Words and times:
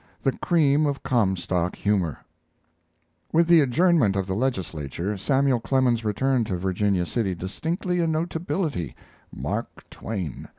XLI. 0.25 0.31
THE 0.31 0.37
CREAM 0.39 0.85
OF 0.87 1.03
COMSTOCK 1.03 1.75
HUMOR 1.75 2.17
With 3.31 3.45
the 3.45 3.59
adjournment 3.61 4.15
of 4.15 4.25
the 4.25 4.33
legislature, 4.33 5.15
Samuel 5.15 5.59
Clemens 5.59 6.03
returned 6.03 6.47
to 6.47 6.57
Virginia 6.57 7.05
City 7.05 7.35
distinctly 7.35 7.99
a 7.99 8.07
notability 8.07 8.95
Mark 9.31 9.87
Twain. 9.91 10.47